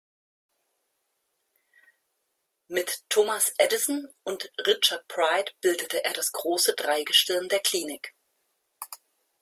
[2.69, 8.15] Mit Thomas Addison und Richard Bright bildete er das große Dreigestirn der Klinik.